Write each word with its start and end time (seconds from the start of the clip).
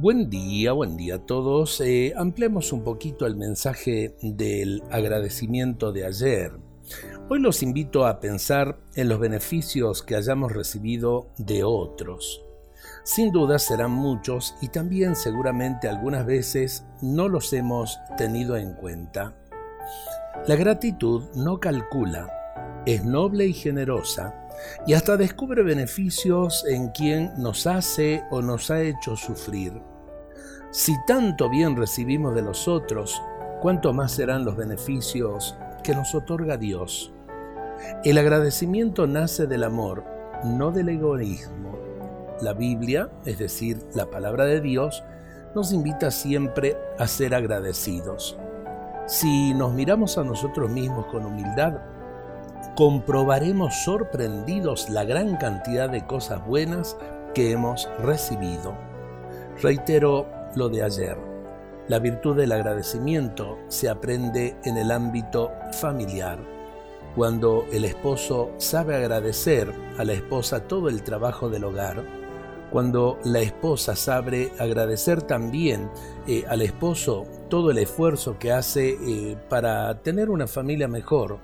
Buen 0.00 0.30
día, 0.30 0.74
buen 0.74 0.96
día 0.96 1.16
a 1.16 1.26
todos. 1.26 1.80
Eh, 1.80 2.14
ampliamos 2.16 2.72
un 2.72 2.84
poquito 2.84 3.26
el 3.26 3.34
mensaje 3.34 4.14
del 4.22 4.80
agradecimiento 4.92 5.90
de 5.90 6.06
ayer. 6.06 6.52
Hoy 7.28 7.40
los 7.40 7.64
invito 7.64 8.06
a 8.06 8.20
pensar 8.20 8.78
en 8.94 9.08
los 9.08 9.18
beneficios 9.18 10.04
que 10.04 10.14
hayamos 10.14 10.52
recibido 10.52 11.30
de 11.36 11.64
otros. 11.64 12.44
Sin 13.02 13.32
duda 13.32 13.58
serán 13.58 13.90
muchos 13.90 14.54
y 14.62 14.68
también 14.68 15.16
seguramente 15.16 15.88
algunas 15.88 16.24
veces 16.24 16.84
no 17.02 17.28
los 17.28 17.52
hemos 17.52 17.98
tenido 18.16 18.56
en 18.56 18.74
cuenta. 18.74 19.36
La 20.46 20.54
gratitud 20.54 21.24
no 21.34 21.58
calcula, 21.58 22.37
es 22.86 23.04
noble 23.04 23.46
y 23.46 23.52
generosa 23.52 24.34
y 24.86 24.94
hasta 24.94 25.16
descubre 25.16 25.62
beneficios 25.62 26.64
en 26.68 26.88
quien 26.88 27.32
nos 27.36 27.66
hace 27.66 28.24
o 28.30 28.42
nos 28.42 28.70
ha 28.70 28.80
hecho 28.82 29.16
sufrir. 29.16 29.80
Si 30.70 30.94
tanto 31.06 31.48
bien 31.48 31.76
recibimos 31.76 32.34
de 32.34 32.42
los 32.42 32.68
otros, 32.68 33.22
cuánto 33.60 33.92
más 33.92 34.12
serán 34.12 34.44
los 34.44 34.56
beneficios 34.56 35.56
que 35.82 35.94
nos 35.94 36.14
otorga 36.14 36.56
Dios. 36.56 37.12
El 38.04 38.18
agradecimiento 38.18 39.06
nace 39.06 39.46
del 39.46 39.64
amor, 39.64 40.04
no 40.44 40.70
del 40.70 40.88
egoísmo. 40.90 41.78
La 42.40 42.52
Biblia, 42.52 43.10
es 43.24 43.38
decir, 43.38 43.78
la 43.94 44.06
palabra 44.06 44.44
de 44.44 44.60
Dios, 44.60 45.02
nos 45.54 45.72
invita 45.72 46.10
siempre 46.10 46.76
a 46.98 47.06
ser 47.06 47.34
agradecidos. 47.34 48.38
Si 49.06 49.54
nos 49.54 49.72
miramos 49.72 50.18
a 50.18 50.24
nosotros 50.24 50.70
mismos 50.70 51.06
con 51.06 51.24
humildad, 51.24 51.78
comprobaremos 52.78 53.74
sorprendidos 53.82 54.88
la 54.88 55.02
gran 55.02 55.36
cantidad 55.36 55.90
de 55.90 56.06
cosas 56.06 56.46
buenas 56.46 56.96
que 57.34 57.50
hemos 57.50 57.88
recibido. 57.98 58.72
Reitero 59.60 60.28
lo 60.54 60.68
de 60.68 60.84
ayer. 60.84 61.18
La 61.88 61.98
virtud 61.98 62.36
del 62.36 62.52
agradecimiento 62.52 63.58
se 63.66 63.88
aprende 63.88 64.56
en 64.62 64.76
el 64.76 64.92
ámbito 64.92 65.50
familiar, 65.72 66.38
cuando 67.16 67.64
el 67.72 67.84
esposo 67.84 68.52
sabe 68.58 68.94
agradecer 68.94 69.74
a 69.98 70.04
la 70.04 70.12
esposa 70.12 70.68
todo 70.68 70.88
el 70.88 71.02
trabajo 71.02 71.50
del 71.50 71.64
hogar, 71.64 72.04
cuando 72.70 73.18
la 73.24 73.40
esposa 73.40 73.96
sabe 73.96 74.52
agradecer 74.60 75.22
también 75.22 75.90
eh, 76.28 76.44
al 76.48 76.62
esposo 76.62 77.26
todo 77.50 77.72
el 77.72 77.78
esfuerzo 77.78 78.38
que 78.38 78.52
hace 78.52 78.90
eh, 78.90 79.36
para 79.48 80.00
tener 80.00 80.30
una 80.30 80.46
familia 80.46 80.86
mejor, 80.86 81.40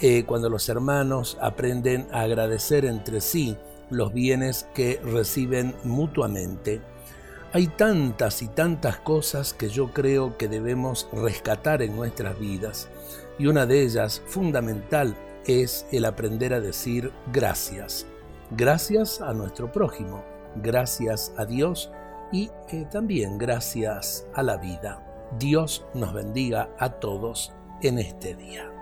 eh, 0.00 0.24
cuando 0.24 0.48
los 0.48 0.68
hermanos 0.68 1.38
aprenden 1.40 2.06
a 2.12 2.22
agradecer 2.22 2.84
entre 2.84 3.20
sí 3.20 3.56
los 3.90 4.12
bienes 4.12 4.68
que 4.74 5.00
reciben 5.02 5.74
mutuamente. 5.84 6.80
Hay 7.52 7.68
tantas 7.68 8.42
y 8.42 8.48
tantas 8.48 8.98
cosas 8.98 9.54
que 9.54 9.68
yo 9.68 9.92
creo 9.92 10.36
que 10.36 10.48
debemos 10.48 11.08
rescatar 11.12 11.80
en 11.82 11.96
nuestras 11.96 12.38
vidas 12.38 12.88
y 13.38 13.46
una 13.46 13.66
de 13.66 13.82
ellas 13.82 14.22
fundamental 14.26 15.16
es 15.46 15.86
el 15.92 16.04
aprender 16.04 16.52
a 16.52 16.60
decir 16.60 17.12
gracias. 17.32 18.06
Gracias 18.50 19.20
a 19.20 19.32
nuestro 19.32 19.72
prójimo, 19.72 20.24
gracias 20.56 21.32
a 21.36 21.44
Dios 21.44 21.90
y 22.32 22.50
eh, 22.70 22.86
también 22.90 23.38
gracias 23.38 24.26
a 24.34 24.42
la 24.42 24.56
vida. 24.56 25.02
Dios 25.38 25.84
nos 25.94 26.12
bendiga 26.12 26.70
a 26.78 26.90
todos 26.90 27.52
en 27.82 27.98
este 27.98 28.34
día. 28.34 28.75